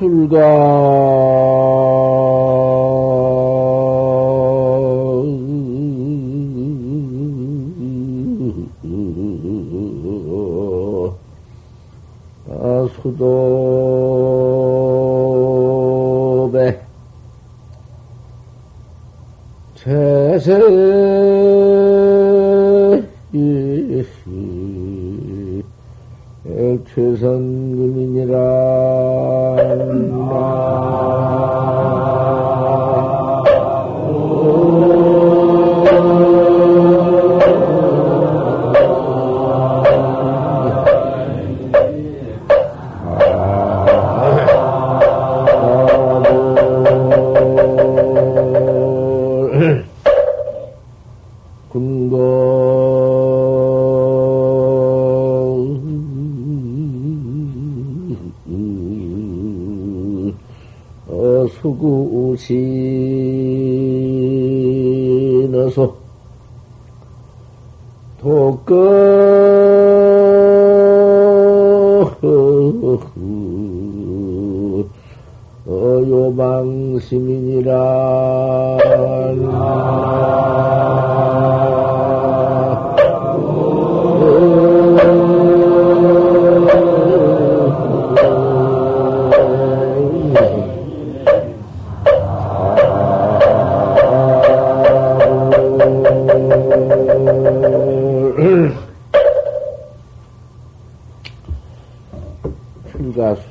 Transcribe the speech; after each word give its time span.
출가. 0.00 0.40
아, 12.48 12.88
수도배. 12.94 13.30
제세 19.74 20.50
최선금이니라. 26.84 28.34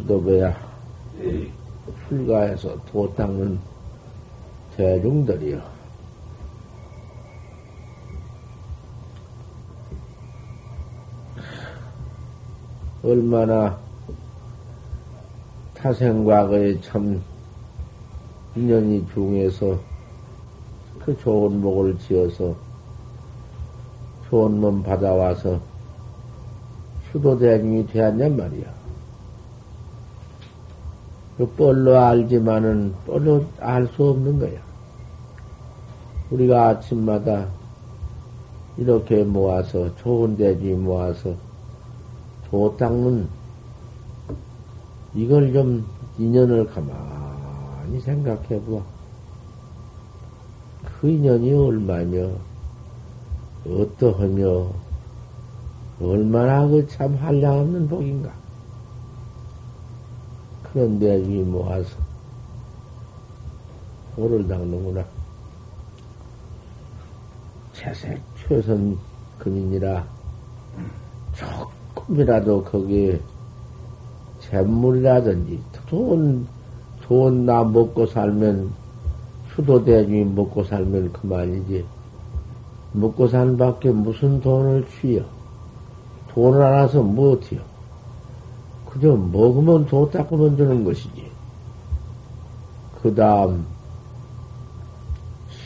도 0.09 0.17
닦는 3.15 3.59
대중들이요. 4.75 5.61
얼마나 13.03 13.79
타생과거의 15.73 16.81
참 16.81 17.21
인연이 18.55 19.05
중에서 19.13 19.79
그 20.99 21.17
좋은 21.17 21.61
목을 21.61 21.97
지어서 21.97 22.55
좋은 24.29 24.59
몸 24.59 24.83
받아와서 24.83 25.59
수도대중이 27.11 27.87
되었냔 27.87 28.37
말이야. 28.37 28.78
그 31.39 31.47
뻘로 31.55 31.97
알지만은 31.97 32.93
뻘로 33.05 33.45
알 33.61 33.87
수 33.87 34.09
없는 34.09 34.39
거야. 34.39 34.59
우리가 36.31 36.67
아침마다 36.67 37.47
이렇게 38.75 39.23
모아서 39.23 39.95
좋은 39.95 40.35
대지 40.35 40.73
모아서 40.73 41.33
조 42.49 42.75
닦는 42.75 43.29
이걸 45.15 45.53
좀 45.53 45.85
인연을 46.17 46.65
가만히 46.65 48.01
생각해 48.01 48.59
보아. 48.65 48.81
그 50.83 51.09
인연이 51.09 51.53
얼마며 51.53 52.31
어떠하며 53.65 54.67
얼마나 56.01 56.67
그 56.67 56.85
참 56.85 57.15
한량없는 57.15 57.87
복인가. 57.87 58.48
그런데 60.73 61.19
이 61.21 61.41
모아서 61.41 61.97
오를 64.17 64.47
닦는구나. 64.47 65.05
채색 67.73 68.21
최선 68.35 68.97
금이니라 69.39 70.05
조금이라도 71.33 72.63
거기에 72.65 73.19
잿물이라든지 74.41 75.61
좋은 75.87 77.45
나 77.45 77.63
먹고 77.63 78.05
살면 78.05 78.71
수도 79.55 79.83
대중이 79.83 80.25
먹고 80.25 80.63
살면 80.63 81.11
그만이지. 81.13 81.85
먹고 82.93 83.27
사는 83.27 83.57
밖에 83.57 83.89
무슨 83.89 84.39
돈을 84.41 84.87
취여. 84.87 85.23
돈을 86.29 86.61
알아서 86.61 87.01
못해요. 87.01 87.61
그저 88.89 89.15
먹으면 89.15 89.85
도 89.85 90.09
닦으면 90.09 90.57
되는 90.57 90.83
것이지. 90.83 91.29
그 93.01 93.13
다음, 93.13 93.65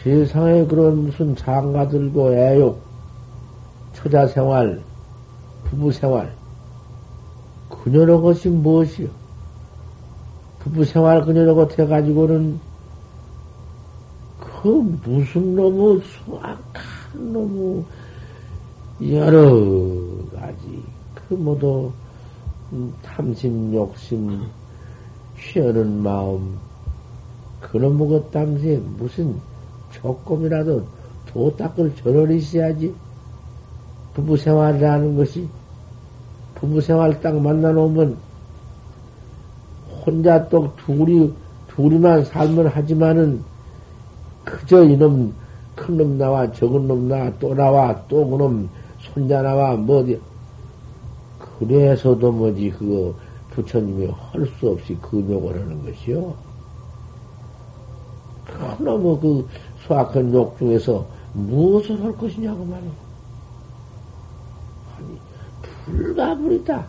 세상에 0.04 0.66
그런 0.66 1.04
무슨 1.04 1.36
장가 1.36 1.88
들고 1.88 2.34
애욕, 2.34 2.80
처자 3.94 4.28
생활, 4.28 4.82
부부 5.64 5.92
생활, 5.92 6.34
그녀의 7.70 8.22
것이 8.22 8.50
무엇이요? 8.50 9.08
부부 10.60 10.86
생활 10.86 11.22
그녀라고 11.24 11.68
해가지고는 11.78 12.60
그 14.40 14.68
무슨 15.06 15.56
너무 15.56 16.00
수악한 16.02 17.34
너무 17.34 17.84
여러 19.02 19.50
가지 20.32 20.84
그 21.16 21.34
모두 21.34 21.92
탐심, 23.02 23.74
욕심, 23.74 24.42
취하는 25.40 26.02
마음, 26.02 26.58
그놈의 27.62 28.08
것 28.10 28.32
당시에 28.32 28.78
무슨 28.98 29.36
조금이라도 29.92 30.86
도 31.28 31.56
닦을 31.56 31.96
저럴 31.96 32.32
있어야지. 32.32 32.94
부부 34.14 34.38
생활이라는 34.38 35.16
것이, 35.18 35.48
부부 36.56 36.82
생활 36.82 37.20
딱 37.22 37.36
만나놓으면, 37.36 38.16
혼자 40.06 40.48
또 40.50 40.72
둘이, 40.76 41.34
둘이만 41.68 42.26
살면 42.26 42.68
하지만은, 42.68 43.44
그저 44.44 44.84
이놈, 44.84 45.34
큰 45.76 45.98
놈 45.98 46.18
나와, 46.18 46.52
적은 46.52 46.88
놈 46.88 47.08
나와, 47.08 47.32
또 47.40 47.56
나와, 47.56 48.00
또 48.08 48.30
그놈, 48.30 48.70
손자 49.00 49.42
나와, 49.42 49.76
뭐, 49.76 50.02
어디, 50.02 50.20
그래서도 51.68 52.32
뭐지, 52.32 52.72
그거, 52.72 53.14
부처님이 53.52 54.08
할 54.08 54.48
수 54.60 54.70
없이 54.70 54.98
근욕을 55.02 55.62
하는 55.62 55.86
것이요. 55.86 56.34
그너무 58.46 59.20
그 59.20 59.48
수악한 59.86 60.34
욕 60.34 60.58
중에서 60.58 61.06
무엇을 61.34 62.04
할 62.04 62.16
것이냐고 62.18 62.66
말이야. 62.66 62.92
아니, 64.98 65.20
불가불이다. 65.86 66.86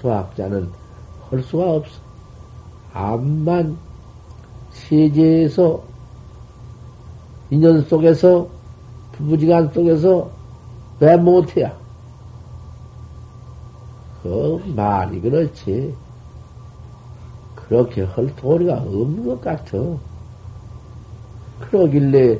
도학자는 0.00 0.68
할 1.30 1.42
수가 1.42 1.72
없어. 1.74 2.00
암만 2.92 3.76
세계에서, 4.70 5.82
인연 7.50 7.82
속에서, 7.82 8.48
부부지간 9.12 9.72
속에서 9.72 10.30
왜 11.00 11.16
못해야? 11.16 11.79
그 14.22 14.62
말이 14.74 15.20
그렇지. 15.20 15.94
그렇게 17.54 18.02
할 18.02 18.34
도리가 18.36 18.78
없는 18.78 19.26
것 19.26 19.40
같아. 19.40 19.78
그러길래 21.60 22.38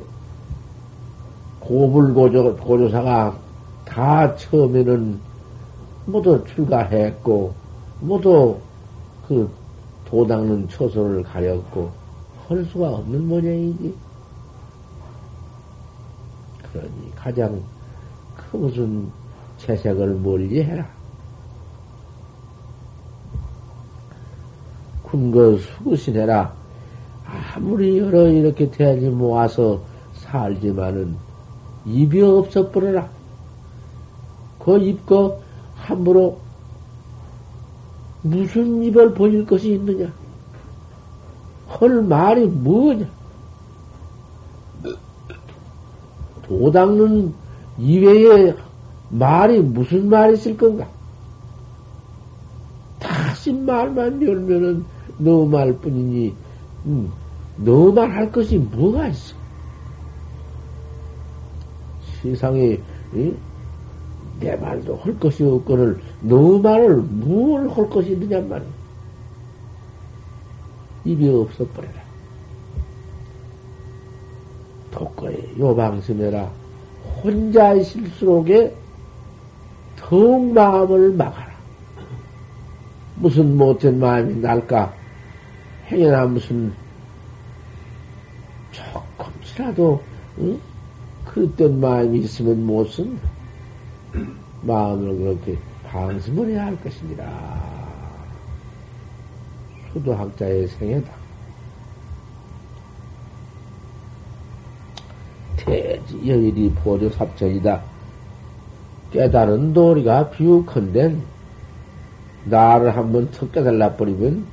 고불고조, 1.59 2.57
고조사가 2.57 3.37
다 3.85 4.35
처음에는 4.35 5.19
모두 6.05 6.43
출가했고, 6.45 7.53
모두 8.01 8.57
그 9.27 9.49
도닦는 10.05 10.67
초소를 10.67 11.23
가렸고 11.23 11.91
할 12.47 12.65
수가 12.65 12.89
없는 12.89 13.27
모양이지. 13.27 13.95
그러니 16.71 17.15
가장 17.15 17.61
그 18.35 18.57
무슨 18.57 19.09
채색을 19.57 20.15
멀리 20.15 20.63
해라. 20.63 21.00
군거 25.11 25.57
수구신해라. 25.57 26.53
아무리 27.53 27.97
여러 27.97 28.29
이렇게 28.29 28.71
대지 28.71 29.09
모아서 29.09 29.81
살지만은 30.13 31.15
입이 31.85 32.21
없어 32.21 32.69
버려라. 32.69 33.09
그 34.59 34.77
입거 34.79 35.39
함부로 35.75 36.39
무슨 38.21 38.83
입을 38.83 39.13
벌릴 39.13 39.45
것이 39.45 39.73
있느냐? 39.73 40.11
할 41.67 42.01
말이 42.03 42.45
뭐냐? 42.45 43.05
도닦는 46.43 47.33
이외에 47.79 48.53
말이 49.09 49.59
무슨 49.59 50.09
말이 50.09 50.35
있을 50.35 50.55
건가? 50.55 50.87
다시 52.99 53.51
말만 53.51 54.21
열면은 54.21 54.85
너 55.17 55.45
말 55.45 55.73
뿐이니, 55.73 56.33
음, 56.85 57.11
너만 57.57 58.11
할 58.11 58.31
것이 58.31 58.57
뭐가 58.57 59.07
있어? 59.07 59.35
세상에, 62.21 62.79
응? 63.15 63.37
내 64.39 64.55
말도 64.55 64.95
할 64.97 65.19
것이 65.19 65.43
없거늘 65.43 65.99
너 66.21 66.57
말을 66.59 66.97
뭘 66.97 67.69
할 67.69 67.87
것이 67.89 68.11
있느냐 68.13 68.41
말이야. 68.41 68.69
입이 71.05 71.29
없어버려라. 71.29 72.01
독거에 74.91 75.53
요방심해라. 75.59 76.49
혼자 77.23 77.73
있을수록에 77.73 78.75
더욱 79.97 80.53
마음을 80.53 81.13
막아라. 81.13 81.51
무슨 83.15 83.57
못된 83.57 83.99
마음이 83.99 84.35
날까? 84.41 84.93
행여나 85.91 86.25
무슨 86.25 86.73
조금이라도 88.71 90.01
응? 90.39 90.59
그릇된 91.25 91.81
마음이 91.81 92.19
있으면 92.19 92.65
못쓴 92.65 93.19
마음을 94.61 95.17
그렇게 95.17 95.57
방심을 95.85 96.49
해야 96.49 96.67
할 96.67 96.81
것이니라. 96.81 97.91
수도학자의 99.91 100.67
생애다. 100.67 101.11
대지 105.57 106.29
여일이 106.29 106.71
보조 106.71 107.09
삽전이다. 107.09 107.81
깨달은 109.11 109.73
도리가 109.73 110.29
비우컨대 110.29 111.17
나를 112.45 112.95
한번 112.95 113.29
턱 113.31 113.51
깨달라 113.51 113.93
버리면 113.95 114.45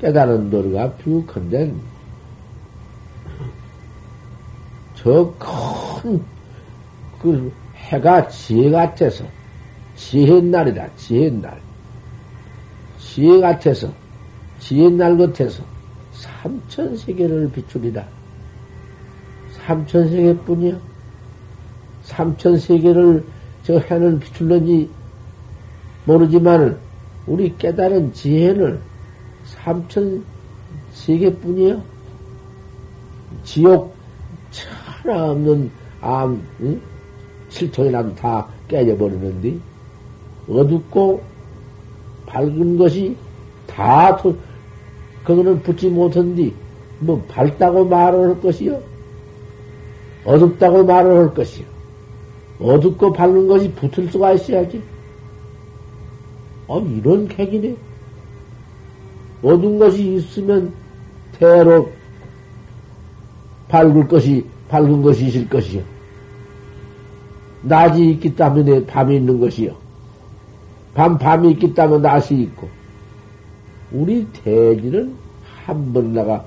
깨달은 0.00 0.50
도리가 0.50 0.94
비우컨대 0.96 1.72
저큰 4.96 6.22
그 7.20 7.52
해가 7.76 8.28
지혜 8.28 8.70
같아서 8.70 9.24
지혜 9.96 10.40
날이다 10.40 10.88
지혜 10.96 11.30
날. 11.30 11.60
지혜 12.98 13.40
같아서 13.40 13.92
지혜 14.58 14.88
날 14.88 15.16
같아서 15.16 15.62
삼천 16.12 16.96
세계를 16.96 17.50
비추리다. 17.52 18.04
삼천 19.52 20.10
세계뿐이야. 20.10 20.78
삼천 22.02 22.58
세계를 22.58 23.24
저 23.62 23.78
해는 23.78 24.18
비출는지 24.18 24.90
모르지만은 26.04 26.76
우리 27.26 27.56
깨달은 27.56 28.12
지혜는 28.12 28.80
삼천 29.64 30.22
세계뿐이야 30.92 31.82
지옥 33.44 33.94
하나 35.02 35.30
없는 35.30 35.70
암 36.00 36.46
응? 36.60 36.80
실통이라도 37.48 38.14
다 38.14 38.46
깨져버리는데, 38.68 39.56
어둡고 40.48 41.22
밝은 42.26 42.76
것이 42.76 43.16
다, 43.66 44.16
도, 44.16 44.36
그거는 45.24 45.62
붙지 45.62 45.88
못한디, 45.88 46.52
뭐, 46.98 47.22
밝다고 47.28 47.84
말을 47.86 48.28
할 48.30 48.40
것이요? 48.40 48.80
어둡다고 50.24 50.84
말을 50.84 51.16
할 51.16 51.34
것이요? 51.34 51.66
어둡고 52.60 53.12
밝은 53.12 53.46
것이 53.46 53.70
붙을 53.72 54.10
수가 54.10 54.32
있어야지. 54.32 54.82
아, 56.68 56.76
이런 56.78 57.28
객이네. 57.28 57.76
어두운 59.44 59.78
것이 59.78 60.14
있으면 60.14 60.72
대로 61.38 61.90
밝을 63.68 64.08
것이, 64.08 64.44
밝은 64.68 65.02
것이 65.02 65.26
있을 65.26 65.48
것이요. 65.48 65.82
낮이 67.62 68.10
있기 68.10 68.34
때문에 68.34 68.86
밤이 68.86 69.16
있는 69.16 69.38
것이요. 69.40 69.74
밤, 70.94 71.18
밤이 71.18 71.50
있기 71.52 71.74
때문에 71.74 72.00
낮이 72.02 72.34
있고. 72.34 72.68
우리 73.92 74.26
대지는 74.32 75.14
한 75.64 75.92
번 75.92 76.12
나가 76.12 76.44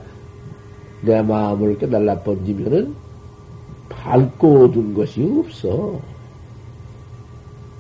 내 1.02 1.22
마음을 1.22 1.78
깨달라 1.78 2.20
번지면은 2.20 2.94
밝고 3.90 4.66
어두운 4.66 4.94
것이 4.94 5.22
없어. 5.40 6.00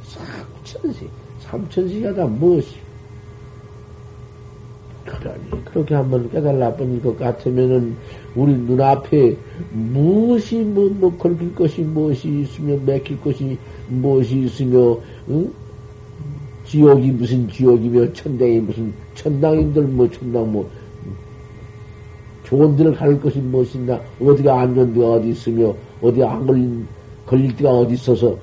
삼천시, 0.03 1.09
삼천시가 1.41 2.13
다 2.13 2.25
무엇이? 2.25 2.86
그러니, 5.07 5.65
그렇게 5.65 5.95
한번 5.95 6.29
깨달라 6.29 6.75
번질 6.75 7.01
것 7.01 7.17
같으면은 7.17 7.95
우리 8.35 8.53
눈앞에 8.53 9.35
무엇이 9.71 10.57
뭐, 10.57 10.89
뭐 10.89 11.17
걸릴 11.17 11.55
것이 11.55 11.81
무엇이 11.81 12.41
있으며 12.41 12.77
맥힐 12.85 13.19
것이 13.21 13.57
무엇이 13.87 14.41
있으며 14.41 14.97
응? 15.29 15.51
지옥이 16.65 17.11
무슨 17.11 17.49
지옥이며 17.49 18.11
천당이 18.11 18.59
무슨 18.59 18.93
천당인들 19.15 19.83
뭐 19.83 20.09
천당 20.11 20.51
뭐 20.51 20.69
좋은 22.43 22.75
데를 22.75 22.93
갈 22.93 23.19
것이 23.19 23.39
무엇이냐 23.39 23.99
어디가 24.21 24.61
안전 24.61 24.93
데가 24.93 25.13
어디 25.13 25.29
있으며 25.29 25.73
어디 26.01 26.23
안 26.23 26.45
걸린 26.45 26.85
걸릴 27.25 27.55
데가 27.55 27.71
어디 27.71 27.93
있어서 27.93 28.37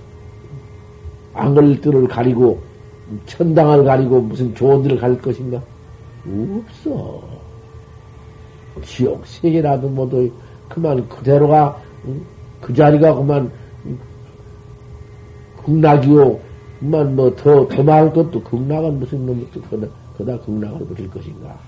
안 1.34 1.54
걸릴 1.54 1.80
데를 1.80 2.08
가리고 2.08 2.60
천당을 3.26 3.84
가리고 3.84 4.20
무슨 4.22 4.54
좋은 4.54 4.82
데를 4.82 4.98
갈 4.98 5.20
것인가 5.20 5.62
없어. 6.26 7.22
지옥 8.82 9.26
세계라도 9.26 9.88
모두 9.88 10.30
그만 10.68 11.08
그대로가 11.08 11.80
그 12.60 12.74
자리가 12.74 13.14
그만 13.14 13.50
극락이요. 15.64 16.40
그만 16.80 17.16
뭐더더 17.16 17.82
말할 17.82 18.12
것도 18.12 18.42
극락은 18.42 18.98
무슨 18.98 19.26
놈이 19.26 19.46
또 19.52 19.60
그다 19.62 19.86
그다 20.16 20.38
극락을 20.40 20.86
부릴 20.86 21.10
것인가. 21.10 21.58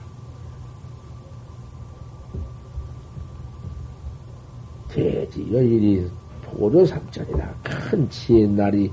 대지 4.89 5.47
여일이 5.53 6.09
보조 6.43 6.85
삼천이다. 6.85 7.55
큰 7.63 8.09
지혜 8.09 8.47
날이 8.47 8.91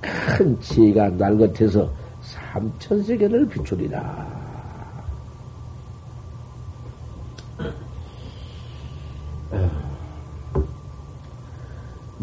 큰 0.00 0.60
지혜가 0.60 1.10
날 1.10 1.38
같아서 1.38 1.90
삼천 2.20 3.02
세계를 3.02 3.48
비추리라. 3.48 4.45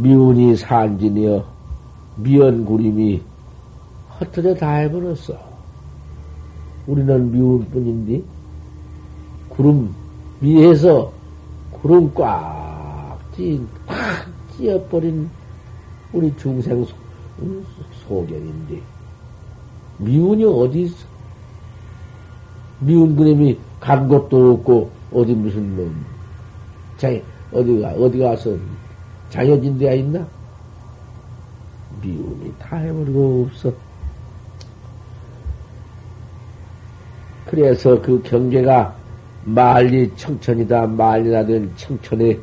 미운이 0.04 0.58
산진이여 0.58 1.46
미연구림이 2.18 3.22
헛헛에 4.20 4.54
다 4.56 4.74
해버렸어. 4.74 5.40
우리는 6.86 7.32
미운 7.32 7.64
뿐인데 7.70 8.22
구름 9.48 9.96
위에서 10.42 11.10
구름 11.72 12.14
꽉 12.14 13.18
찐, 13.34 13.66
꽉 13.88 14.28
찌어버린 14.58 15.30
우리 16.12 16.36
중생 16.36 16.84
소, 16.84 16.94
소견인데 18.06 18.82
미운이 20.00 20.44
어디 20.44 20.82
있어? 20.82 21.08
미운 22.82 23.16
그림이 23.16 23.58
간 23.80 24.10
것도 24.10 24.52
없고 24.56 24.92
어디 25.14 25.34
무슨 25.34 25.78
놈 25.78 26.06
자, 26.98 27.08
어디가 27.54 27.92
어디 27.92 28.20
가서 28.20 28.58
자여진 29.34 29.80
데가 29.80 29.94
있나? 29.94 30.28
미움이 32.04 32.54
다 32.60 32.78
해버리고 32.78 33.48
없어. 33.50 33.74
그래서 37.48 38.00
그 38.00 38.22
경계가 38.22 38.96
말리 39.46 40.16
청천이다, 40.16 40.86
말리나 40.86 41.48
된 41.48 41.74
청천에 41.76 42.38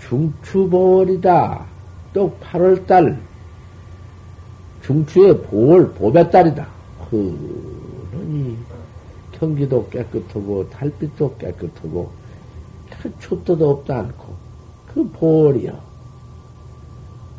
중추보월이다. 0.00 1.64
또 2.12 2.36
8월달 2.42 3.20
중추의 4.82 5.42
보월, 5.44 5.92
보배달이다. 5.92 6.66
그러니 7.08 8.58
경기도 9.30 9.88
깨끗하고 9.90 10.68
달빛도 10.70 11.36
깨끗하고 11.36 12.21
그 13.02 13.12
춥도도 13.18 13.68
없다 13.68 13.98
않고 13.98 14.34
그 14.94 15.08
보월이요. 15.10 15.76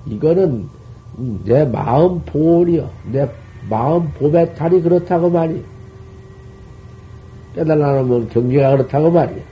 이거는 0.08 0.68
내 1.46 1.64
마음 1.64 2.20
보월이요. 2.26 2.90
내 3.12 3.30
마음 3.70 4.12
보배달이 4.12 4.82
그렇다고 4.82 5.30
말이요. 5.30 5.64
깨달아놓으면 7.56 8.30
경계가 8.30 8.72
그렇다고 8.72 9.12
말이야. 9.12 9.44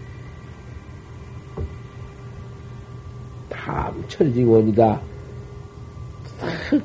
탐철징원이다. 3.50 5.00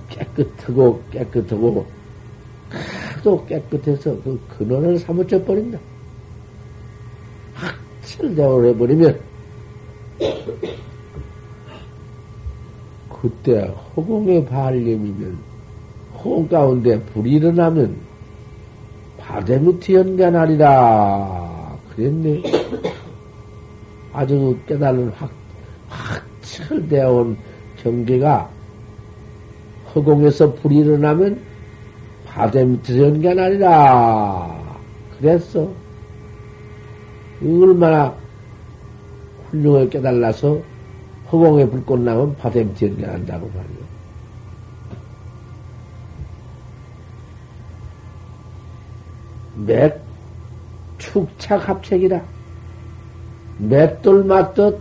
깨끗하고 0.09 1.03
깨끗하고 1.11 1.87
하도 3.17 3.45
깨끗해서 3.47 4.17
그 4.23 4.39
근원을 4.57 4.99
사무쳐 4.99 5.43
버린다. 5.43 5.79
확철대원을 8.17 8.71
해버리면 8.71 9.21
그때 13.21 13.75
허공의 13.97 14.47
발림이면 14.47 15.39
허공 16.17 16.49
가운데 16.49 17.01
불이 17.01 17.33
일어나면 17.33 17.97
바데무티 19.19 19.95
연간하리라 19.95 21.77
그랬네. 21.95 22.43
아주 24.13 24.57
깨달은 24.67 25.09
확, 25.11 25.31
확철되어 25.89 27.13
온 27.13 27.37
경계가 27.83 28.49
허공에서 29.95 30.55
불이 30.55 30.77
일어나면 30.77 31.41
바데무티 32.27 33.01
연간하리라 33.01 34.79
그랬어. 35.19 35.86
얼마나 37.43 38.15
훌륭하게 39.51 39.89
깨달아서 39.91 40.61
허공에 41.31 41.69
불꽃 41.69 42.01
나면 42.01 42.37
바데무티 42.37 42.87
연간한다고 42.87 43.49
말이야. 43.49 43.87
몇 49.67 50.01
축착 50.99 51.69
합책이라. 51.69 52.23
맷돌 53.59 54.25
맞듯 54.25 54.79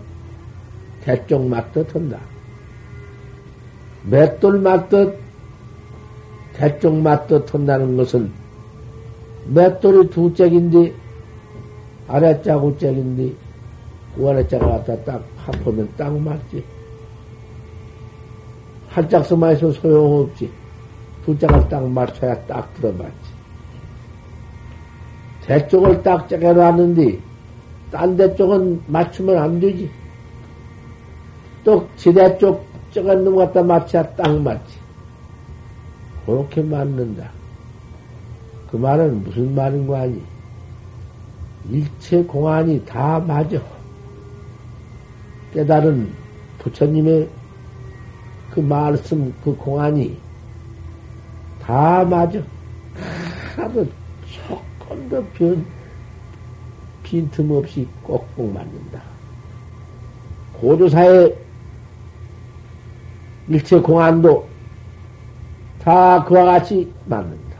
대쪽 1.01 1.47
맞듯 1.47 1.95
한다. 1.95 2.19
맷돌 4.03 4.59
맞듯 4.59 5.17
대쪽 6.53 6.95
맞듯 6.97 7.53
한다는 7.53 7.97
것은 7.97 8.31
맷돌이 9.47 10.09
두 10.09 10.33
짝인데 10.33 10.93
아래짝 12.07 12.63
우짝인데 12.63 13.33
그 14.15 14.29
아래짝을 14.29 14.67
갖다 14.67 14.95
딱 15.03 15.24
합하면 15.38 15.91
딱 15.97 16.17
맞지. 16.17 16.63
한 18.89 19.09
짝서만 19.09 19.55
있으면 19.55 19.74
소용없지. 19.74 20.51
두 21.25 21.38
짝을 21.38 21.67
딱 21.67 21.85
맞춰야 21.89 22.35
딱 22.45 22.74
들어맞지. 22.75 23.35
대쪽을 25.41 26.01
딱 26.01 26.27
짜겨놨는데, 26.29 27.19
딴 27.91 28.15
데 28.15 28.35
쪽은 28.35 28.83
맞추면 28.88 29.38
안 29.38 29.59
되지. 29.59 29.89
또 31.63 31.88
지대 31.97 32.38
쪽 32.38 32.65
저건 32.91 33.24
놈 33.24 33.35
갖다 33.35 33.62
맞춰야 33.62 34.03
딱 34.15 34.39
맞지. 34.41 34.77
그렇게 36.25 36.62
맞는다. 36.62 37.29
그 38.71 38.77
말은 38.77 39.24
무슨 39.24 39.53
말인 39.53 39.85
거 39.88 39.97
아니? 39.97 40.21
일체 41.67 42.24
공안이 42.24 42.86
다 42.86 43.19
맞아. 43.19 43.62
깨달은 45.51 46.15
부처님의 46.60 47.31
그 48.48 48.60
말씀, 48.60 49.39
그 49.39 49.55
공안이 49.55 50.24
다 51.57 52.05
맞아. 52.05 52.48
하나도 53.55 53.88
조금도 54.22 55.31
변, 55.31 55.72
빈틈없이 57.03 57.93
꼭꼭 58.01 58.51
맞는다. 58.51 59.22
고조사의 60.51 61.45
일체 63.48 63.79
공안도 63.81 64.55
다 65.77 66.24
그와 66.25 66.43
같이 66.45 66.93
맞는다. 67.05 67.57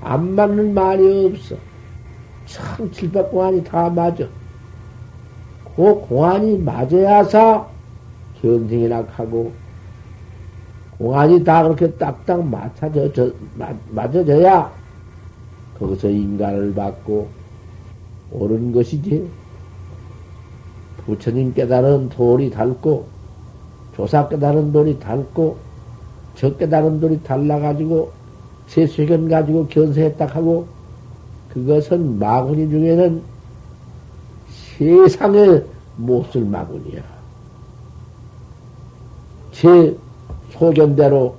안 0.00 0.34
맞는 0.34 0.72
말이 0.72 1.26
없어. 1.26 1.65
참 2.46 2.90
칠백 2.90 3.30
공안이 3.30 3.62
다 3.64 3.90
맞아. 3.90 4.30
그 5.64 6.00
공안이 6.00 6.58
맞아야사 6.58 7.70
견생이나 8.34 9.06
하고 9.10 9.60
공안이 10.90 11.44
다 11.44 11.62
그렇게 11.62 11.96
딱딱 11.98 12.48
맞춰져, 12.48 13.12
저, 13.12 13.34
맞아져야 13.86 14.80
거기서 15.74 16.08
인간을 16.08 16.74
받고 16.74 17.34
옳은 18.30 18.72
것이지. 18.72 19.36
부처님 20.96 21.54
깨달은 21.54 22.08
돌이 22.08 22.50
닳고, 22.50 23.12
조사 23.92 24.28
깨달은 24.28 24.72
돌이 24.72 24.98
닳고, 24.98 25.70
저 26.34 26.56
깨달은 26.56 27.00
돌이 27.00 27.22
달라가지고, 27.22 28.18
세수견 28.66 29.28
가지고 29.28 29.68
견세했다 29.68 30.26
하고, 30.26 30.75
그것은 31.56 32.18
마구니 32.18 32.68
중에는 32.68 33.22
세상에 34.76 35.62
못쓸 35.96 36.44
마구니야. 36.44 37.02
제 39.52 39.96
소견대로 40.50 41.34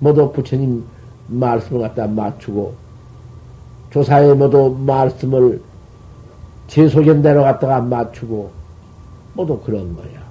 모두 0.00 0.32
부처님 0.32 0.82
말씀을 1.26 1.82
갖다 1.82 2.06
맞추고, 2.06 2.74
조사에 3.90 4.32
모두 4.32 4.74
말씀을 4.86 5.60
제 6.66 6.88
소견대로 6.88 7.42
갖다가 7.42 7.82
맞추고, 7.82 8.50
모두 9.34 9.60
그런 9.60 9.94
거야. 9.94 10.24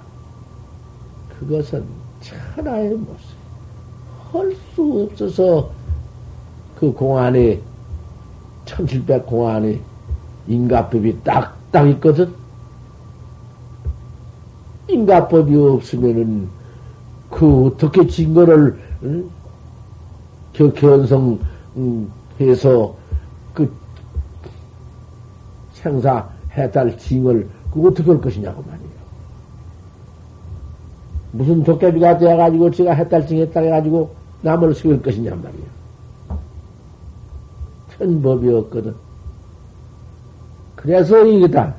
그것은 1.38 1.84
천하의 2.20 2.90
모습. 2.96 3.34
할 4.32 4.56
수 4.74 5.08
없어서 5.08 5.70
그 6.74 6.92
공안에, 6.92 7.60
천칠백 8.64 9.26
공안에 9.26 9.80
인가법이 10.46 11.22
딱딱 11.22 11.88
있거든? 11.90 12.32
인가법이 14.88 15.56
없으면은 15.56 16.48
그 17.30 17.66
어떻게 17.66 18.06
증거를, 18.06 18.78
응? 19.02 19.30
겨, 20.52 20.72
견성, 20.72 21.38
음, 21.76 22.10
해서 22.40 22.94
생사 25.84 26.26
해탈 26.56 26.96
징을 26.96 27.46
그 27.70 27.86
어떻게 27.86 28.10
할 28.10 28.20
것이냐고 28.20 28.62
말이에요. 28.62 28.94
무슨 31.32 31.62
도깨비가 31.62 32.18
되어가지고 32.18 32.70
제가 32.70 32.94
해탈징 32.94 33.38
했다 33.38 33.60
해가지고 33.60 34.14
남을 34.42 34.74
속일 34.74 35.02
것이냐 35.02 35.30
말이에요. 35.30 35.83
천법이 37.98 38.48
없거든. 38.52 38.94
그래서 40.76 41.24
이거다. 41.24 41.74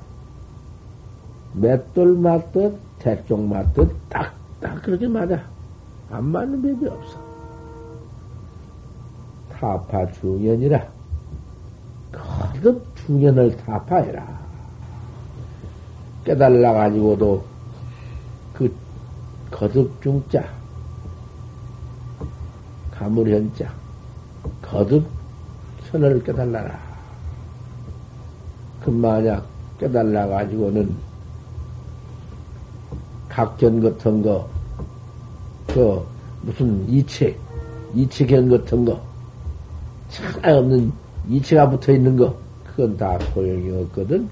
맷돌 1.54 2.18
맞듯, 2.18 2.78
대쪽 3.00 3.48
맞듯, 3.48 3.96
딱, 4.10 4.34
딱 4.60 4.82
그렇게 4.82 5.08
맞아. 5.08 5.44
안 6.10 6.26
맞는 6.26 6.62
법이 6.62 6.88
없어. 6.88 7.20
타파 9.52 10.12
중연이라. 10.14 10.88
거듭 12.12 12.86
중연을 12.96 13.56
타파해라. 13.58 14.46
깨달아가지고도 16.26 17.46
그 18.54 18.76
거듭 19.52 20.02
중자, 20.02 20.44
가물현자, 22.92 23.72
거듭 24.62 25.08
선을 25.96 26.24
깨달아라. 26.24 26.78
그 28.84 28.90
만약 28.90 29.46
깨달아가지고는 29.80 30.94
각견 33.30 33.82
같은 33.82 34.22
거, 34.22 34.50
그 35.68 36.06
무슨 36.42 36.88
이체, 36.90 37.38
이치견 37.94 38.50
같은 38.50 38.84
거, 38.86 39.02
차가 40.10 40.58
없는 40.58 40.92
이치가 41.30 41.70
붙어 41.70 41.94
있는 41.94 42.18
거, 42.18 42.36
그건 42.66 42.98
다 42.98 43.18
소용이 43.34 43.72
없거든. 43.84 44.30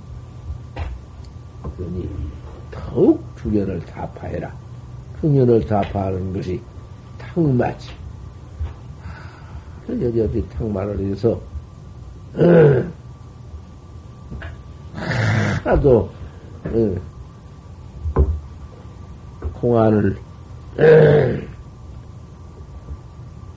그러니 1.78 2.10
더욱 2.72 3.24
주견을 3.42 3.80
다파해라. 3.86 4.54
흥연을 5.22 5.66
다파하는 5.66 6.34
것이 6.34 6.62
탕마지. 7.18 7.90
여기 9.90 10.22
어디 10.22 10.48
탕마를 10.50 11.00
해서 11.00 11.40
하도 15.64 16.10
공안을 19.54 20.18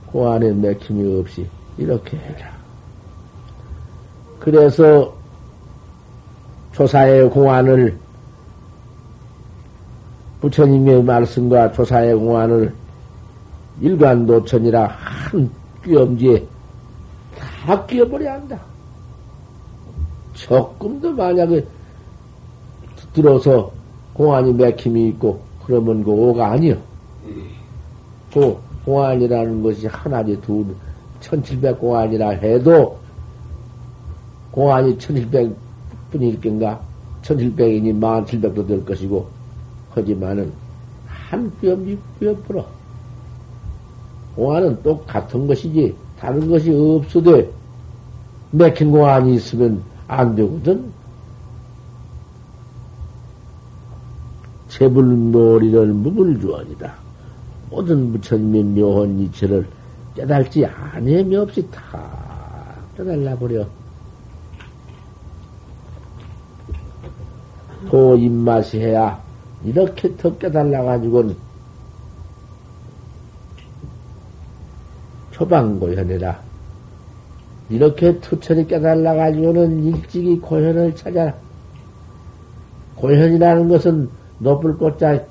공안에 0.05 0.51
맥힘이 0.51 1.19
없이 1.19 1.47
이렇게 1.77 2.17
해라. 2.17 2.51
그래서 4.39 5.13
조사의 6.73 7.29
공안을 7.29 7.97
부처님의 10.39 11.03
말씀과 11.03 11.71
조사의 11.71 12.15
공안을 12.15 12.73
일관도천이라 13.81 14.85
한 14.87 15.49
끼엄지에 15.83 16.47
다 17.67 17.85
끼어버려야 17.85 18.35
한다. 18.35 18.57
조금도 20.31 21.11
만약에 21.11 21.65
들어서 23.11 23.73
공안이 24.13 24.53
맥힘이 24.53 25.09
있고 25.09 25.41
그러면 25.65 26.01
그 26.01 26.11
오가 26.11 26.51
아니요. 26.51 26.77
그 28.33 28.57
공안이라는 28.85 29.61
것이 29.63 29.85
하나지 29.87 30.39
두, 30.39 30.65
천칠백 31.19 31.77
공안이라 31.77 32.29
해도 32.29 32.97
공안이 34.51 34.97
천칠백 34.97 35.53
뿐일 36.09 36.39
겐가? 36.39 36.79
천칠백이니 37.21 37.91
만칠백도 37.91 38.65
될 38.65 38.85
것이고, 38.85 39.27
하지만은 39.89 40.53
한 41.05 41.51
뼘이 41.59 41.97
뼘풀어. 42.19 42.65
공안은 44.37 44.81
똑같은 44.83 45.45
것이지, 45.47 45.93
다른 46.19 46.49
것이 46.49 46.71
없어도 46.71 47.51
맥힌 48.51 48.91
공안이 48.91 49.35
있으면 49.35 49.83
안 50.07 50.35
되거든. 50.35 50.91
재불놀이를 54.69 55.87
무불주언이다. 55.87 56.93
모든 57.69 58.11
부처님의 58.11 58.63
묘한 58.63 59.19
이체를 59.19 59.67
깨달지 60.15 60.65
아니함이 60.65 61.35
없이 61.35 61.65
다 61.69 62.01
깨달라 62.95 63.35
버려. 63.35 63.65
도 67.89 68.15
입맛이 68.17 68.79
해야 68.79 69.21
이렇게 69.63 70.15
더 70.17 70.35
깨달아가지고는 70.37 71.46
초방고현이라. 75.37 76.39
이렇게 77.69 78.19
투철이 78.19 78.67
깨달아가지고는 78.67 79.83
일찍이 79.83 80.39
고현을 80.39 80.95
찾아라. 80.95 81.33
고현이라는 82.95 83.69
것은 83.69 84.09
높을 84.39 84.77
꽃자 84.77 85.23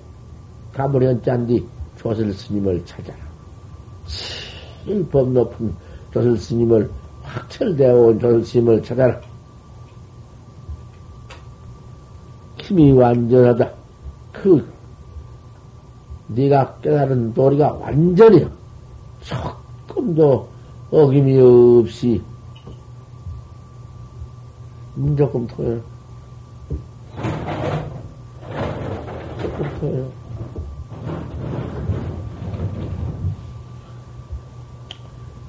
가버련 0.73 1.23
짠디 1.23 1.67
조설 1.99 2.33
스님을 2.33 2.85
찾아라. 2.85 3.19
일법 4.87 5.31
높은 5.31 5.75
조설 6.13 6.37
스님을 6.37 6.89
확철되어 7.23 7.95
온 7.97 8.21
조설 8.21 8.45
스님을 8.45 8.83
찾아라. 8.85 9.21
힘이 12.59 12.93
완전하다. 12.93 13.71
그 14.33 14.65
네가 16.29 16.77
깨달은 16.83 17.35
도리가 17.35 17.73
완전히 17.73 18.47
조금도 20.07 20.49
어김이 20.93 21.41
없이 21.81 22.23
조금 25.19 25.47
토요. 25.49 25.81
조금 29.43 29.81
토요. 29.81 30.09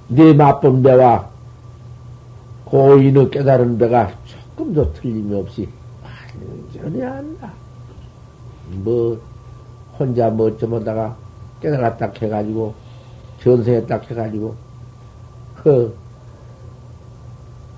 네 0.10 0.34
맛본 0.34 0.82
배와 0.82 1.30
고인의 2.65 3.30
깨달은 3.30 3.78
배가 3.78 4.12
조금도 4.26 4.93
틀림이 4.93 5.36
없이 5.36 5.70
완전히 6.74 7.04
안다. 7.04 7.54
뭐, 8.84 9.20
혼자 9.98 10.30
뭐좀 10.30 10.74
하다가 10.74 11.15
깨달았다 11.62 12.12
해가지고, 12.22 12.87
전생했다 13.41 13.97
해가지고, 13.97 14.56
허, 15.65 15.91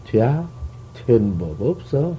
돼야? 0.05 0.47
된법 0.93 1.61
없어. 1.61 2.15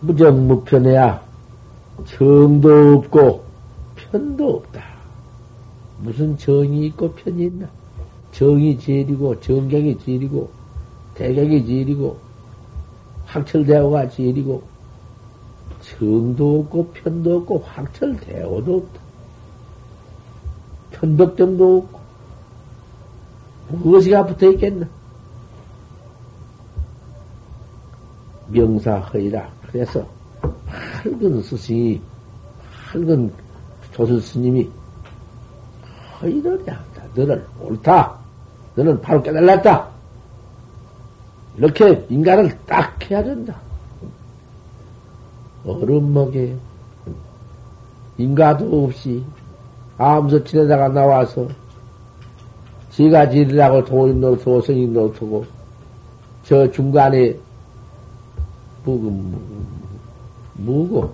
무정무편해야 0.00 1.22
정도 2.06 2.98
없고 2.98 3.44
편도 3.96 4.56
없다. 4.56 4.82
무슨 6.00 6.36
정이 6.38 6.86
있고 6.86 7.12
편이 7.12 7.44
있나? 7.44 7.68
정이 8.32 8.78
제일이고 8.78 9.40
정경이 9.40 9.98
제일이고 9.98 10.48
대경이 11.14 11.66
제일이고 11.66 12.18
확철대오가 13.26 14.08
제일이고 14.08 14.62
정도 15.82 16.60
없고 16.60 16.90
편도 16.92 17.38
없고 17.38 17.58
확철대오도 17.66 18.76
없다. 18.76 19.07
편덕정도 21.00 21.78
없고 21.78 22.00
무엇이가 23.68 24.26
붙어 24.26 24.50
있겠나? 24.52 24.86
명사허이라. 28.48 29.48
그래서 29.70 30.06
밝은 31.02 31.42
스승이 31.42 32.00
밝은 32.92 33.32
조선 33.92 34.20
스님이 34.20 34.70
허이를 36.20 36.58
한다. 36.66 36.80
너는 37.14 37.44
옳다. 37.60 38.18
너는 38.74 39.00
바로 39.00 39.22
깨달았다. 39.22 39.88
이렇게 41.56 42.06
인간을 42.08 42.58
딱 42.66 43.10
해야 43.10 43.22
된다. 43.22 43.54
얼음 45.66 46.14
먹에 46.14 46.56
인가도 48.16 48.84
없이 48.84 49.22
암서 49.98 50.44
지내다가 50.44 50.88
나와서 50.88 51.46
지가 52.90 53.28
지리라고 53.28 53.84
도인 53.84 54.20
노트고 54.20 54.60
성인 54.62 54.92
노트고 54.92 55.44
저 56.44 56.70
중간에 56.70 57.36
무고 58.84 59.12
무고 60.54 61.12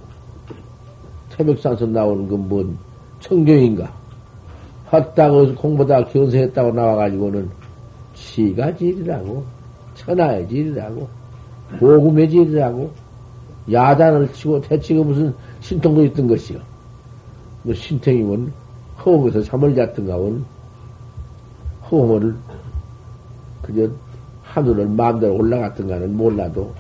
태백산서 1.31 1.87
나오는 1.87 2.29
건뭔 2.29 2.79
청경인가 3.21 3.91
헛다고 4.93 5.55
공부다 5.57 6.05
견성했다고 6.05 6.73
나와가지고는 6.73 7.51
지가 8.15 8.77
지리라고 8.77 9.45
천하의 9.95 10.49
질이라고, 10.49 11.09
보금의 11.79 12.29
질이라고, 12.29 12.91
야단을 13.73 14.33
치고 14.33 14.61
대치고 14.61 15.05
무슨 15.05 15.35
신통도 15.61 16.05
있던 16.05 16.29
것이요. 16.29 16.59
뭐 17.63 17.75
신통이면 17.75 18.53
허공에서 19.05 19.43
잠을 19.43 19.75
잤던가 19.75 20.17
원 20.17 20.45
허공을 21.85 22.35
그저 23.63 23.91
하늘을 24.43 24.87
마음대로 24.89 25.35
올라갔던가는 25.35 26.17
몰라도 26.17 26.73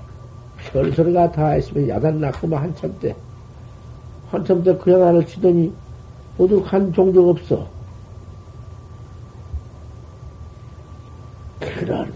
별소리가 0.72 1.32
다 1.32 1.56
있으면 1.56 1.88
야단 1.88 2.20
낳고만 2.20 2.62
한참 2.62 2.94
때 3.00 3.14
한참 4.30 4.62
때그 4.62 4.90
야단을 4.90 5.26
치더니 5.26 5.72
모두 6.36 6.62
한 6.64 6.92
종족 6.92 7.28
없어. 7.28 7.68
그런 11.60 12.12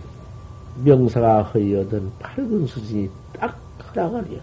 명사가 0.85 1.43
허이어든 1.45 2.13
밝은 2.19 2.67
스승이 2.67 3.09
딱 3.33 3.57
허락을 3.89 4.27
해요. 4.29 4.41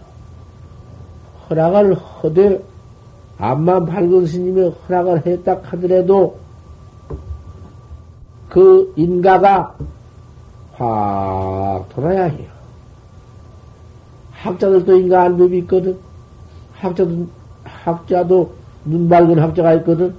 허락을 1.48 1.94
허되, 1.94 2.64
암만 3.38 3.86
밝은 3.86 4.26
스님이 4.26 4.68
허락을 4.88 5.26
했다 5.26 5.60
하더라도, 5.62 6.38
그 8.48 8.92
인가가 8.96 9.76
확 10.72 11.88
돌아야 11.90 12.24
해요. 12.24 12.48
학자들도 14.32 14.96
인가 14.96 15.22
안 15.24 15.36
법이 15.36 15.58
있거든. 15.58 15.98
학자도, 16.74 17.26
학자도 17.64 18.54
눈 18.84 19.08
밝은 19.08 19.38
학자가 19.38 19.74
있거든. 19.74 20.14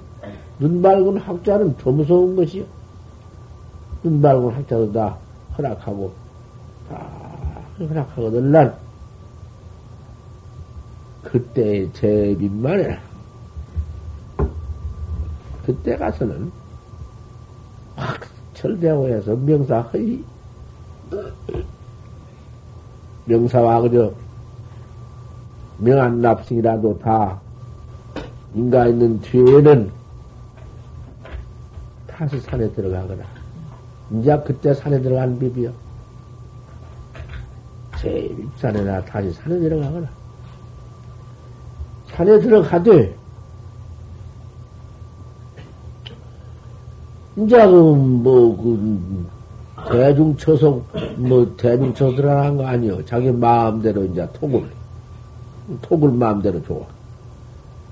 눈 0.60 0.82
밝은 0.82 1.16
학자는 1.18 1.76
더 1.78 1.90
무서운 1.90 2.36
것이요. 2.36 2.64
눈 4.02 4.20
밝은 4.20 4.54
학자도 4.54 4.92
다 4.92 5.16
허락하고, 5.56 6.12
다 6.88 7.06
허락하거든, 7.80 8.50
난. 8.52 8.74
그때의 11.22 11.92
제빈만에 11.92 12.98
그때 15.68 15.98
가서는 15.98 16.50
확 17.94 18.26
철대호해서 18.54 19.36
명사 19.36 19.82
허이. 19.82 20.24
명사와 23.26 23.82
그저 23.82 24.14
명한 25.76 26.22
납승이라도 26.22 27.00
다 27.00 27.38
인가 28.54 28.86
있는 28.86 29.20
뒤에는 29.20 29.92
다시 32.06 32.40
산에 32.40 32.72
들어가거나. 32.72 33.22
이제 34.12 34.42
그때 34.46 34.72
산에 34.72 35.02
들어간 35.02 35.38
비비요. 35.38 35.70
제일 38.00 38.48
산에나 38.56 39.04
다시 39.04 39.30
산에 39.32 39.58
들어가거나. 39.58 40.08
산에 42.06 42.40
들어가되 42.40 43.17
이제 47.38 47.56
그뭐그 47.66 49.26
대중 49.90 50.36
처속 50.36 50.84
뭐 51.16 51.54
대중 51.56 51.94
처들어간 51.94 52.56
거 52.56 52.66
아니요. 52.66 53.04
자기 53.04 53.30
마음대로 53.30 54.04
이제 54.04 54.28
톡을 54.32 54.68
톡을 55.82 56.10
마음대로 56.10 56.60
좋아. 56.64 56.80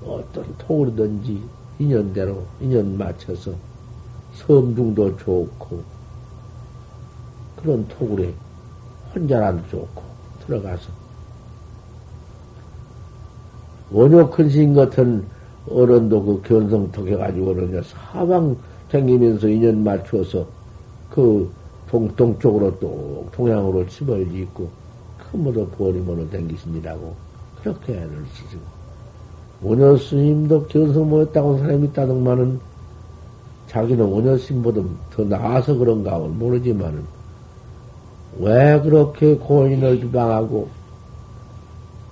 어떤 0.05 0.45
톡이든지 0.57 1.41
인연대로 1.79 2.43
인연 2.59 2.97
맞춰서 2.97 3.51
섬중도 4.33 5.15
좋고 5.17 5.81
그런 7.55 7.87
해. 8.19 8.33
혼자라도 9.15 9.59
좋고 9.69 10.03
들어가서 10.45 10.89
원효 13.91 14.29
큰신 14.29 14.73
같은 14.73 15.25
어른도 15.69 16.21
그 16.23 16.41
견성톡 16.41 17.07
해가지고는 17.07 17.81
사방 17.83 18.57
생기면서 18.89 19.47
인연 19.47 19.83
맞추어서 19.83 20.45
그 21.09 21.49
동, 21.89 22.07
동쪽으로 22.15 22.77
또 22.79 23.27
동양으로 23.31 23.87
침을 23.87 24.29
짓고 24.29 24.69
큰모도 25.31 25.67
버리모로 25.69 26.29
댕기십니다고 26.29 27.13
그렇게 27.61 27.93
애를 27.93 28.25
쓰시고 28.33 28.61
원효 29.61 29.97
스님도 29.97 30.67
견성 30.67 31.09
못했다고 31.09 31.57
사람이 31.57 31.87
있다더만은 31.87 32.59
자기는 33.67 34.05
원효 34.05 34.37
스님보다 34.37 34.81
더 35.11 35.23
나아서 35.23 35.75
그런가 35.75 36.17
모르지만은 36.19 37.03
왜 38.39 38.79
그렇게 38.81 39.35
고인을 39.35 39.99
비방하고 40.01 40.69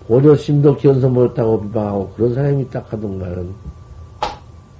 원효 0.07 0.35
스님도 0.35 0.77
견성 0.77 1.13
못했다고 1.13 1.61
비방하고 1.61 2.09
그런 2.15 2.33
사람이 2.33 2.63
있다 2.63 2.83
하던가는 2.87 3.53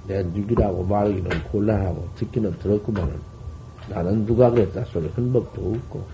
내 0.06 0.22
누기라고 0.22 0.84
말하기는 0.84 1.30
곤란하고 1.50 2.08
듣기는 2.16 2.58
들었구만은 2.58 3.14
나는 3.88 4.26
누가 4.26 4.50
그랬다 4.50 4.84
소리 4.84 5.08
한 5.14 5.32
법도 5.32 5.74
없고 5.74 6.04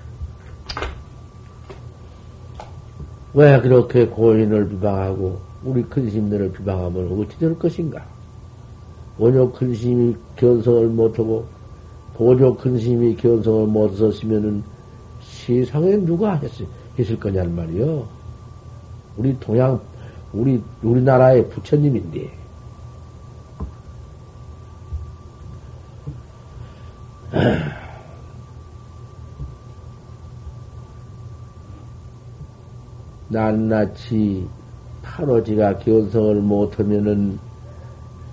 왜 3.35 3.61
그렇게 3.61 4.07
고인을 4.07 4.69
비방하고 4.69 5.39
우리 5.65 5.83
큰심들을 5.85 6.53
비방하면 6.53 7.21
어찌 7.21 7.39
될 7.39 7.59
것인가? 7.59 8.05
원효 9.19 9.53
큰심이 9.53 10.17
견성을 10.37 10.89
못하고 10.89 11.47
보조 12.15 12.55
큰심이 12.57 13.17
견성을 13.17 13.67
못했으면은 13.69 14.63
세상에 15.23 15.97
누가 15.99 16.35
했을, 16.35 16.67
했을 16.99 17.19
거냔 17.19 17.55
말이요. 17.55 18.07
우리 19.17 19.39
동양 19.39 19.81
우리 20.33 20.63
우리나라의 20.83 21.49
부처님인데 21.49 22.42
낱낱이 33.33 34.47
파로지가 35.03 35.79
견성을 35.79 36.35
못하면은 36.37 37.39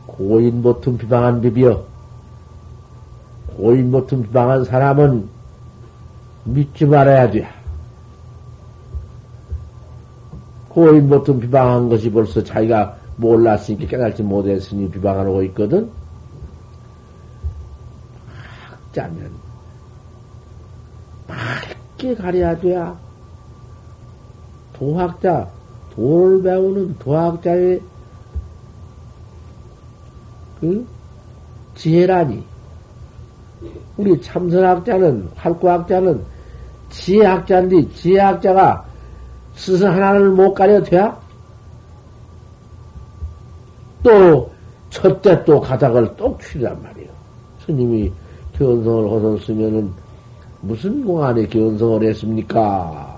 고인 0.05 0.61
못은 0.61 0.97
비방한 0.97 1.41
비비여. 1.41 1.83
고인 3.55 3.89
못은 3.91 4.23
비방한 4.23 4.65
사람은 4.65 5.27
믿지 6.43 6.85
말아야 6.85 7.31
돼. 7.31 7.47
고인 10.67 11.09
못은 11.09 11.39
비방한 11.39 11.89
것이 11.89 12.11
벌써 12.11 12.43
자기가 12.43 12.97
몰랐으니까 13.15 13.87
깨달지 13.87 14.21
못했으니 14.21 14.89
비방하고 14.89 15.43
있거든. 15.43 15.89
학자면 18.69 19.31
밝게 21.27 22.15
가려야 22.15 22.57
돼야. 22.57 23.08
도학자, 24.79 25.47
도를 25.93 26.41
배우는 26.41 26.97
도학자의 26.99 27.81
그 30.61 30.87
지혜라니. 31.75 32.43
우리 33.97 34.21
참선학자는, 34.21 35.29
활구학자는 35.35 36.23
지혜학자인데, 36.89 37.91
지혜학자가 37.93 38.85
스승 39.55 39.91
하나를 39.91 40.29
못 40.29 40.53
가려 40.53 40.81
돼야? 40.81 41.19
또, 44.01 44.49
첫째 44.89 45.43
또 45.43 45.59
가닥을 45.59 46.15
똑 46.15 46.39
추란 46.39 46.81
말이에요. 46.81 47.09
스님이 47.65 48.11
견성을 48.57 49.11
하셨으면은 49.11 49.91
무슨 50.61 51.05
공안에 51.05 51.45
견성을 51.47 52.03
했습니까? 52.03 53.08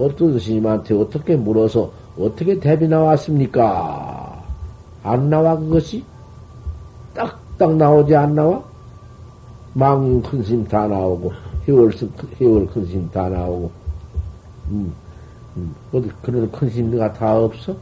어떤 0.00 0.38
스님한테 0.38 0.94
어떻게 0.94 1.36
물어서 1.36 1.92
어떻게 2.18 2.58
대비 2.58 2.88
나왔습니까? 2.88 4.42
안 5.02 5.30
나와 5.30 5.58
그것이? 5.58 6.04
딱딱 7.14 7.76
나오지 7.76 8.14
안 8.16 8.34
나와? 8.34 8.62
망큰 9.74 10.42
스님 10.42 10.66
다 10.66 10.86
나오고 10.88 11.32
해월 11.68 11.92
해월 12.40 12.66
큰 12.66 12.86
스님 12.86 13.10
다 13.10 13.28
나오고 13.28 13.70
음, 14.70 14.92
음. 15.56 15.74
어디 15.92 16.10
그런 16.22 16.50
큰 16.50 16.68
스님가 16.70 17.12
다 17.12 17.38
없어? 17.38 17.76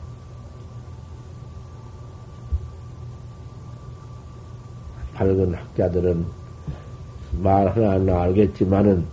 밝은 5.15 5.55
학자들은 5.55 6.27
말 7.43 7.69
하나 7.77 8.23
알겠지만은 8.23 9.05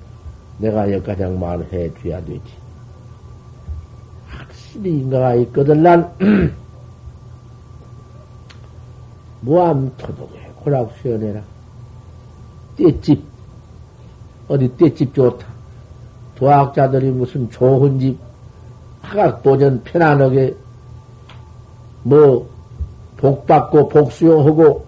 내가 0.59 0.91
여기까지 0.91 1.23
말해 1.25 1.91
줘야 2.01 2.23
되지. 2.23 2.64
확실히 4.75 4.99
인가가 4.99 5.35
있거든, 5.35 5.81
난. 5.83 6.11
무암토독에 9.41 10.51
고락 10.57 10.91
수연해라. 11.01 11.41
떼집. 12.77 13.23
어디 14.47 14.75
떼집 14.75 15.13
좋다. 15.13 15.47
도학자들이 16.35 17.11
무슨 17.11 17.49
좋은 17.49 17.99
집, 17.99 18.17
학학보전 19.01 19.83
편안하게, 19.83 20.55
뭐, 22.03 22.49
복받고 23.17 23.87
복수용하고, 23.89 24.85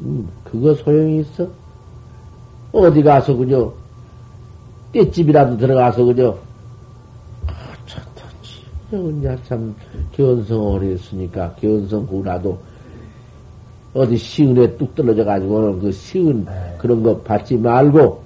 음, 0.00 0.28
그거 0.44 0.74
소용이 0.74 1.20
있어? 1.20 1.48
어디 2.70 3.02
가서 3.02 3.34
그저 3.34 3.72
떼집이라도 4.92 5.56
들어가서 5.56 6.04
그저 6.04 6.38
혼자 8.90 9.36
참 9.44 9.74
견성을 10.12 10.82
했으니까 10.82 11.54
견성구라도 11.54 12.58
어디 13.94 14.16
시은에 14.16 14.76
뚝 14.76 14.94
떨어져 14.94 15.24
가지고는 15.24 15.80
그 15.80 15.92
시은 15.92 16.46
그런 16.78 17.02
거 17.02 17.16
받지 17.18 17.56
말고 17.56 18.22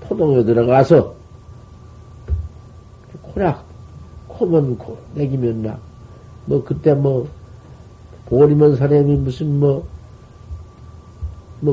포동에 0.00 0.44
들어가서 0.44 1.14
코락 3.22 3.64
코면 4.28 4.78
코 4.78 4.96
내기면 5.14 5.62
나 5.62 5.92
뭐 6.46 6.62
그때 6.64 6.94
뭐 6.94 7.28
보리면 8.26 8.76
사람이 8.76 9.16
무슨 9.16 9.60
뭐뭐 9.60 9.84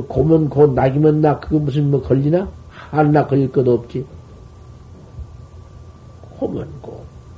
고면 0.07 0.49
고 0.49 0.67
낙이면 0.67 1.21
낙 1.21 1.41
그거 1.41 1.59
무슨 1.59 1.89
뭐 1.89 2.01
걸리나? 2.01 2.47
한낙 2.69 3.27
걸릴 3.27 3.51
것도 3.51 3.73
없지. 3.73 4.05
고면 6.37 6.67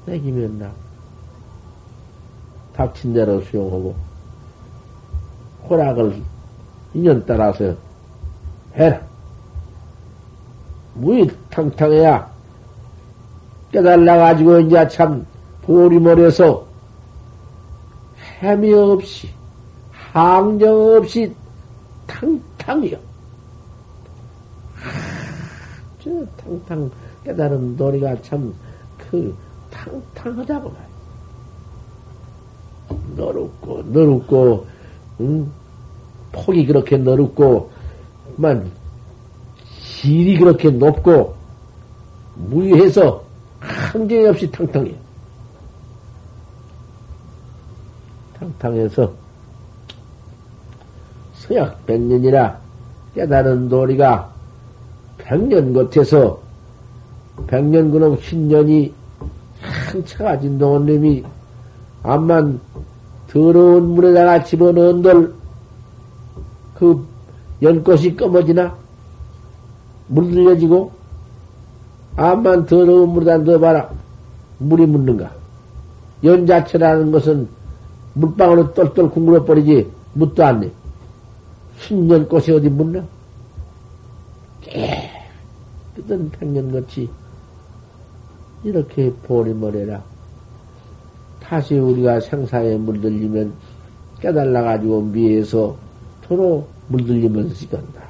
고 0.06 0.12
낙이면 0.12 0.60
낙 0.60 0.74
닥친 2.74 3.14
대로 3.14 3.42
수용하고 3.42 3.96
호락을 5.70 6.22
인연 6.94 7.24
따라서 7.26 7.76
해라. 8.74 9.02
무이 10.94 11.30
탕탕해야 11.50 12.30
깨달아가지고 13.72 14.60
이제 14.62 14.88
참 14.90 15.26
보리머리에서 15.62 16.66
햄이 18.42 18.74
없이 18.74 19.30
항정 19.92 20.98
없이 20.98 21.34
탕탕이요. 22.08 22.98
저 26.04 26.10
탕탕 26.38 26.92
깨달은 27.24 27.78
도리가 27.78 28.22
참 28.22 28.54
그 29.12 29.36
탕탕하다고 29.86 30.70
말이야. 30.70 30.92
너롭고 33.16 33.84
너롭고 33.84 34.68
응? 35.22 35.52
폭이 36.32 36.66
그렇게 36.66 36.98
너롭고 36.98 37.72
만 38.38 38.72
질이 39.82 40.38
그렇게 40.38 40.70
높고 40.70 41.36
무위해서 42.36 43.24
한계 43.60 44.28
없이 44.28 44.50
탕탕해. 44.52 44.96
탕탕해서 48.40 49.12
서약 51.36 51.86
백년이라 51.86 52.60
깨달은 53.14 53.70
도리가 53.70 54.32
백년 55.18 55.74
겉에서 55.74 56.40
백년 57.48 57.92
그놈 57.92 58.20
신년이 58.22 58.94
한차가 59.92 60.40
진동한 60.40 60.86
놈이 60.86 61.24
암만 62.04 62.60
더러운 63.30 63.90
물에다가 63.96 64.44
집어넣은들 64.44 65.34
그 66.76 67.06
연꽃이 67.62 68.16
검어지나 68.16 68.76
물들려지고 70.08 70.92
암만 72.16 72.66
더러운 72.66 73.10
물에다 73.10 73.38
넣어봐라. 73.38 73.90
물이 74.58 74.86
묻는가? 74.86 75.32
연 76.24 76.46
자체라는 76.46 77.12
것은 77.12 77.48
물방울로 78.14 78.74
똘똘 78.74 79.10
굴러 79.10 79.44
버리지 79.44 79.90
묻도 80.14 80.44
않네. 80.44 80.72
신년꽃이 81.80 82.52
어디 82.52 82.70
묻나? 82.70 83.04
깨끗한 84.62 86.32
백년같이 86.32 87.10
이렇게 88.64 89.12
보리머리라 89.24 90.02
다시 91.42 91.76
우리가 91.78 92.20
생사에 92.20 92.78
물들리면 92.78 93.54
깨달아가지고 94.22 95.02
미에서 95.04 95.76
도로 96.22 96.66
물들리면서 96.88 97.54
시간다. 97.56 98.02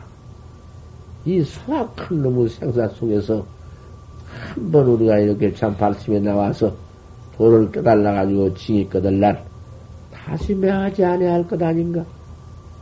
이 1.25 1.41
수학한 1.43 2.21
놈의 2.21 2.49
생사 2.49 2.87
속에서 2.89 3.45
한 4.27 4.71
번 4.71 4.87
우리가 4.87 5.19
이렇게 5.19 5.53
참 5.53 5.75
발심에 5.77 6.19
나와서 6.19 6.73
도를 7.37 7.71
깨달아가지고 7.71 8.53
징이 8.55 8.89
꺼달날 8.89 9.43
다시 10.13 10.53
매하지 10.53 11.03
아니할 11.03 11.47
것 11.47 11.61
아닌가? 11.61 12.03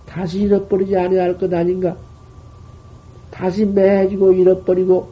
다시 0.05 0.39
잃어버리지 0.41 0.97
아니할 0.97 1.37
것 1.37 1.53
아닌가? 1.53 1.95
다시 3.31 3.65
매해지고 3.65 4.33
잃어버리고 4.33 5.09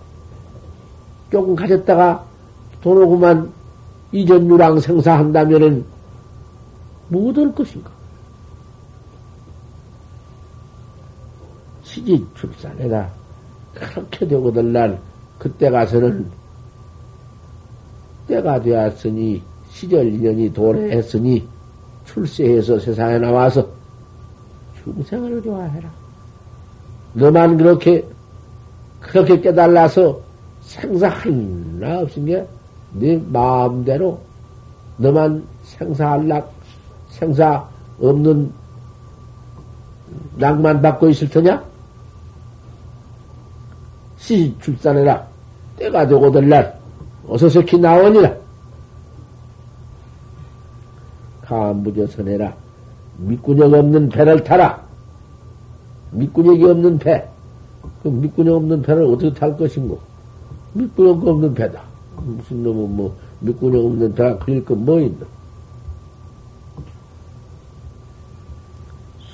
조금 1.32 1.56
가졌다가 1.56 2.26
도로구만 2.82 3.52
이전 4.12 4.48
유랑 4.50 4.80
생사한다면은 4.80 5.86
못할 7.10 7.54
것인가? 7.54 7.90
시집 11.84 12.36
출산해라. 12.36 13.10
그렇게 13.74 14.28
되고들 14.28 14.74
날 14.74 15.00
그때 15.38 15.70
가서는 15.70 16.30
때가 18.28 18.62
되었으니 18.62 19.42
시절 19.72 20.08
인연이 20.08 20.52
도래했으니 20.52 21.48
출세해서 22.06 22.80
세상에 22.80 23.18
나와서 23.20 23.68
중생을 24.84 25.42
좋아해라. 25.44 25.90
너만 27.14 27.58
그렇게 27.58 28.06
그렇게 29.00 29.40
깨달아서 29.40 30.20
생사 30.62 31.08
하나 31.08 32.00
없은 32.00 32.26
게 32.26 32.48
네 33.00 33.22
마음대로 33.28 34.20
너만 34.98 35.46
생사할락 35.64 36.52
생사 37.10 37.68
없는 38.02 38.52
낭만 40.38 40.82
받고 40.82 41.10
있을 41.10 41.30
테냐? 41.30 41.64
시집 44.18 44.62
출산해라. 44.62 45.28
때가 45.78 46.08
되고들 46.08 46.50
날 46.50 46.80
어서 47.28 47.50
석히 47.50 47.78
나오니라. 47.78 48.34
감부저선해라. 51.42 52.54
밑구녕 53.18 53.74
없는 53.74 54.10
배를 54.10 54.44
타라. 54.44 54.82
밑구녕이 56.12 56.64
없는 56.64 57.00
배. 57.00 57.28
그 58.04 58.10
밑구녕 58.10 58.56
없는 58.56 58.82
배를 58.82 59.04
어떻게 59.04 59.34
탈 59.34 59.56
것인고? 59.56 60.00
밑구녕 60.74 61.28
없는 61.28 61.54
배다. 61.54 61.87
무슨 62.22 62.64
놈은 62.64 62.96
뭐, 62.96 63.16
밑구녕 63.40 63.86
없는 63.86 64.16
다 64.16 64.38
그릴 64.40 64.64
거뭐 64.66 65.00
있나? 65.02 65.26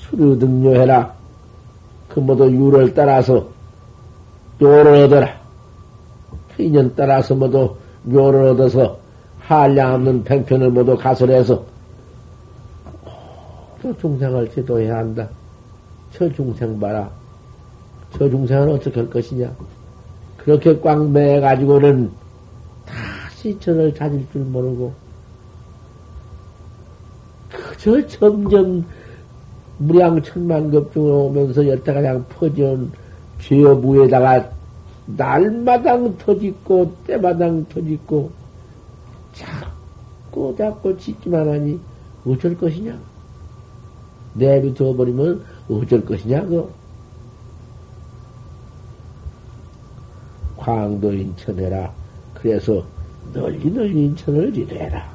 수류 0.01 0.37
등료해라. 0.37 1.13
그 2.09 2.19
모두 2.19 2.51
유를 2.51 2.93
따라서 2.93 3.47
묘를 4.59 5.05
얻어라. 5.05 5.41
인연 6.59 6.93
따라서 6.95 7.33
모두 7.33 7.75
묘를 8.03 8.49
얻어서 8.49 8.99
한량 9.39 9.95
없는 9.95 10.23
팽편을 10.23 10.69
모두 10.69 10.95
가설해서 10.95 11.63
또 13.81 13.97
중생을 13.97 14.51
제도해야 14.51 14.97
한다. 14.97 15.27
저 16.13 16.31
중생 16.31 16.79
봐라. 16.79 17.09
저 18.17 18.29
중생은 18.29 18.69
어떻게 18.69 18.99
할 18.99 19.09
것이냐? 19.09 19.51
그렇게 20.37 20.79
꽉 20.79 21.09
매가지고는 21.09 22.07
다 22.07 22.22
시 23.43 23.59
저를 23.59 23.93
찾을 23.93 24.25
줄 24.31 24.41
모르고, 24.45 24.93
그저 27.51 28.07
점점 28.07 28.85
무량 29.77 30.23
천만 30.23 30.71
급중으로 30.71 31.25
오면서 31.25 31.67
여태가 31.67 31.99
그냥 31.99 32.25
퍼져온 32.29 32.89
죄어부에다가 33.41 34.49
날마당 35.07 36.17
터짓고, 36.17 36.95
때마당 37.05 37.65
터짓고, 37.67 38.31
자꾸 39.33 40.55
자꾸 40.57 40.97
짓기만 40.97 41.49
하니 41.49 41.77
어쩔 42.25 42.57
것이냐? 42.57 42.97
내비둬 44.35 44.95
버리면 44.95 45.43
어쩔 45.69 46.05
것이냐, 46.05 46.45
그. 46.45 46.71
광도 50.55 51.11
인천해라. 51.11 51.91
그래서 52.35 52.85
널리 53.31 53.71
널리 53.71 54.05
인천을 54.05 54.55
이래라. 54.55 55.11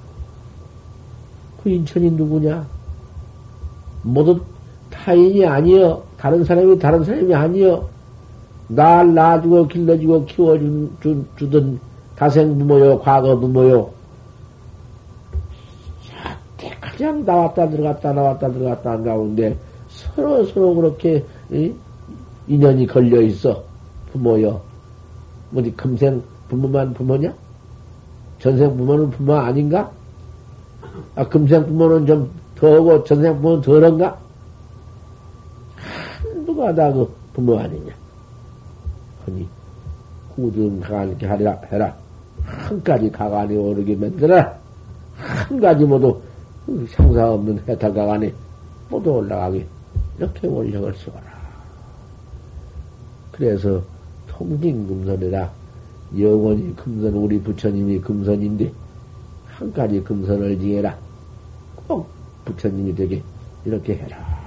그 1.62 1.71
인천이 1.71 2.11
누구냐? 2.11 2.66
모두 4.03 4.40
타인이 4.90 5.44
아니여. 5.44 6.03
다른 6.16 6.44
사람이 6.44 6.79
다른 6.79 7.05
사람이 7.05 7.35
아니여. 7.35 7.88
날 8.68 9.14
낳아주고 9.14 9.68
길러주고 9.68 10.27
키워주던 10.27 11.81
다생 12.16 12.59
부모요, 12.59 12.99
과거 13.01 13.38
부모요. 13.38 13.99
가장 16.99 17.25
나왔다 17.25 17.68
들어갔다 17.71 18.12
나왔다 18.12 18.51
들어갔다 18.51 18.90
한 18.90 19.05
가운데 19.05 19.57
서로 19.88 20.44
서로 20.47 20.75
그렇게 20.75 21.25
이? 21.49 21.73
인연이 22.49 22.87
걸려 22.88 23.21
있어 23.21 23.62
부모요. 24.11 24.61
어디 25.55 25.71
금생 25.77 26.21
부모만 26.49 26.94
부모냐? 26.94 27.33
전생 28.38 28.77
부모는 28.77 29.11
부모 29.11 29.35
아닌가? 29.35 29.90
아, 31.14 31.29
금생 31.29 31.66
부모는 31.66 32.07
좀 32.07 32.31
더하고 32.55 33.03
전생 33.05 33.37
부모는 33.37 33.61
덜한가? 33.62 34.18
한두가 36.22 36.74
다 36.74 36.92
그 36.92 37.12
부모 37.33 37.59
아니냐? 37.59 37.92
아니, 39.27 39.46
구등 40.35 40.81
가관있게 40.81 41.27
하라, 41.27 41.61
해라. 41.70 41.94
한 42.44 42.83
가지 42.83 43.11
가관이 43.11 43.57
오르게 43.57 43.96
만들어라. 43.96 44.57
한 45.16 45.61
가지 45.61 45.85
모두 45.85 46.20
상사 46.88 47.31
없는 47.33 47.62
해탈 47.68 47.92
가관이 47.92 48.33
모두 48.88 49.11
올라가게. 49.11 49.66
이렇게 50.18 50.46
원력을 50.46 50.92
써라. 50.94 51.22
그래서 53.33 53.81
통진금선이라 54.29 55.51
영원히 56.16 56.75
금선, 56.77 57.14
우리 57.14 57.40
부처님이 57.42 58.01
금선인데, 58.01 58.73
한 59.44 59.73
가지 59.73 60.03
금선을 60.03 60.59
지해라. 60.59 60.99
꼭 61.75 62.09
부처님이 62.44 62.94
되게 62.94 63.23
이렇게 63.64 63.97
해라. 63.97 64.38